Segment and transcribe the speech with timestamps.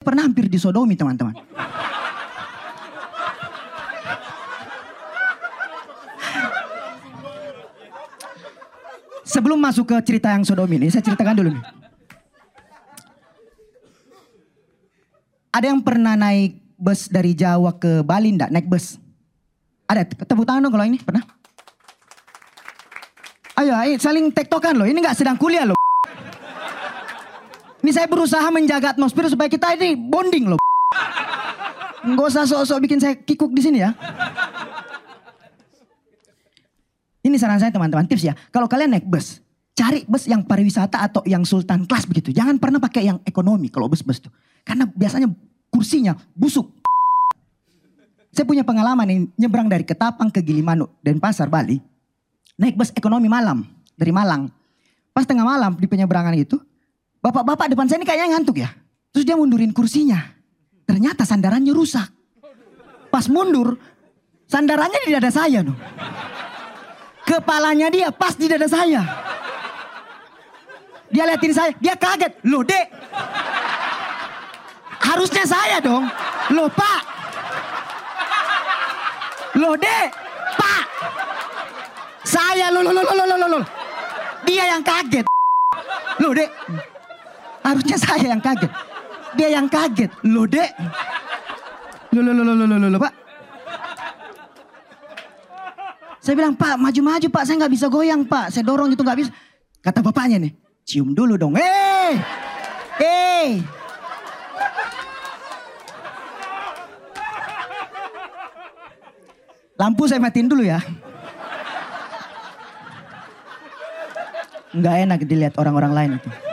[0.00, 1.36] pernah hampir disodomi teman-teman.
[9.28, 11.64] Sebelum masuk ke cerita yang sodomi ini, saya ceritakan dulu nih.
[15.52, 18.48] Ada yang pernah naik bus dari Jawa ke Bali enggak?
[18.48, 18.96] Naik bus?
[19.84, 21.28] Ada, tepuk tangan dong kalau ini, pernah?
[23.60, 25.79] Ayo, ayo saling tektokan loh, ini nggak sedang kuliah loh.
[27.80, 30.60] Ini saya berusaha menjaga atmosfer supaya kita ini bonding loh.
[32.00, 33.92] Nggak usah sok-sok bikin saya kikuk di sini ya.
[37.20, 38.34] Ini saran saya teman-teman, tips ya.
[38.48, 39.44] Kalau kalian naik bus,
[39.76, 42.32] cari bus yang pariwisata atau yang sultan kelas begitu.
[42.32, 44.32] Jangan pernah pakai yang ekonomi kalau bus-bus tuh.
[44.64, 45.28] Karena biasanya
[45.68, 46.68] kursinya busuk.
[48.32, 51.76] Saya punya pengalaman nih, nyebrang dari Ketapang ke Gilimanuk dan Pasar Bali.
[52.56, 54.48] Naik bus ekonomi malam, dari Malang.
[55.12, 56.56] Pas tengah malam di penyeberangan itu,
[57.20, 58.68] bapak-bapak depan saya ini kayaknya ngantuk ya.
[59.12, 60.20] Terus dia mundurin kursinya.
[60.88, 62.08] Ternyata sandarannya rusak.
[63.10, 63.78] Pas mundur,
[64.46, 65.62] sandarannya di dada saya.
[65.62, 65.74] No.
[67.26, 69.02] Kepalanya dia pas di dada saya.
[71.10, 72.38] Dia liatin saya, dia kaget.
[72.46, 72.86] Loh dek,
[75.02, 76.06] harusnya saya dong.
[76.54, 77.00] Loh pak.
[79.58, 80.06] Loh dek,
[80.54, 80.84] pak.
[82.22, 83.64] Saya loh loh loh loh loh loh.
[84.46, 85.26] Dia yang kaget.
[86.22, 86.50] Loh dek,
[87.70, 88.72] harusnya saya yang kaget.
[89.38, 90.10] Dia yang kaget.
[90.26, 90.70] Loh dek.
[92.10, 93.14] Loh loh loh loh loh loh loh pak.
[96.20, 98.52] Saya bilang, Pak maju-maju Pak, saya nggak bisa goyang Pak.
[98.52, 99.32] Saya dorong itu nggak bisa.
[99.80, 100.52] Kata bapaknya nih,
[100.84, 101.56] cium dulu dong.
[101.56, 102.12] Eh,
[103.00, 103.48] eh.
[109.80, 110.76] Lampu saya matiin dulu ya.
[114.76, 116.49] Nggak enak dilihat orang-orang lain itu.